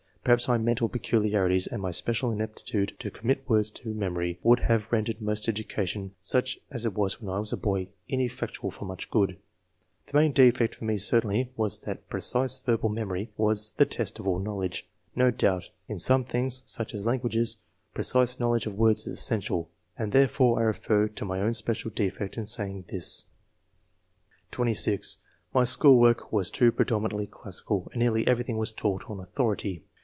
[0.23, 4.91] Perhaps my mental peculiarities and my special inaptitude to commit words to memory woidd have
[4.91, 8.85] ren dered most education, such as it was when I was a boy, ineffectual for
[8.85, 9.37] much good.
[10.05, 13.69] The main defect for me certainly was that precise verbal 260 ENGLISH MEN OF SCIENCE.
[13.71, 13.77] [chap.
[13.79, 14.87] memory was the test of all knowledge.
[15.15, 17.57] No doubt, in some things, such as languages,
[17.95, 21.55] pre cise knowledge of words is essential, and there fore I refer to my own
[21.55, 23.23] special defect in saying this/'
[24.51, 25.17] (26) *^
[25.51, 29.81] My school work was too predominantly classical, and nearly everjiihing was taught on authority.